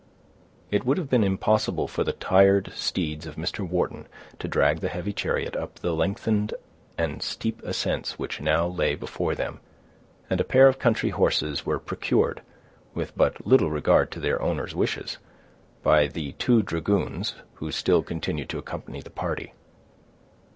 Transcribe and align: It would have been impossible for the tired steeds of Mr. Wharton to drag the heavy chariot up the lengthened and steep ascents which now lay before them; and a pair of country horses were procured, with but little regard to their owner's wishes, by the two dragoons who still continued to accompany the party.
It 0.71 0.83
would 0.83 0.97
have 0.97 1.11
been 1.11 1.23
impossible 1.23 1.87
for 1.87 2.03
the 2.03 2.11
tired 2.13 2.71
steeds 2.73 3.27
of 3.27 3.35
Mr. 3.35 3.59
Wharton 3.59 4.07
to 4.39 4.47
drag 4.47 4.79
the 4.79 4.89
heavy 4.89 5.13
chariot 5.13 5.55
up 5.55 5.75
the 5.75 5.93
lengthened 5.93 6.55
and 6.97 7.21
steep 7.21 7.61
ascents 7.63 8.17
which 8.17 8.41
now 8.41 8.65
lay 8.65 8.95
before 8.95 9.35
them; 9.35 9.59
and 10.27 10.41
a 10.41 10.43
pair 10.43 10.67
of 10.67 10.79
country 10.79 11.11
horses 11.11 11.67
were 11.67 11.77
procured, 11.77 12.41
with 12.95 13.15
but 13.15 13.45
little 13.45 13.69
regard 13.69 14.09
to 14.13 14.19
their 14.19 14.41
owner's 14.41 14.73
wishes, 14.73 15.19
by 15.83 16.07
the 16.07 16.31
two 16.31 16.63
dragoons 16.63 17.35
who 17.61 17.71
still 17.71 18.01
continued 18.01 18.49
to 18.49 18.57
accompany 18.57 19.01
the 19.01 19.11
party. 19.11 19.53